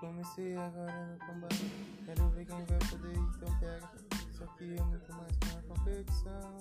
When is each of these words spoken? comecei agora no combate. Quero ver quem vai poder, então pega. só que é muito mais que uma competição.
comecei 0.00 0.56
agora 0.56 1.06
no 1.06 1.18
combate. 1.26 1.70
Quero 2.04 2.28
ver 2.30 2.46
quem 2.46 2.64
vai 2.64 2.78
poder, 2.90 3.16
então 3.16 3.58
pega. 3.60 3.90
só 4.32 4.46
que 4.56 4.64
é 4.64 4.82
muito 4.82 5.12
mais 5.14 5.36
que 5.36 5.48
uma 5.52 5.62
competição. 5.62 6.53